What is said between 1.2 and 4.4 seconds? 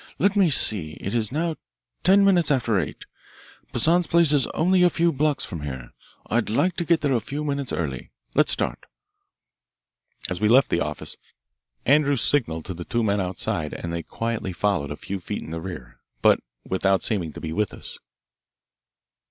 now ten minutes after eight. Poissan's place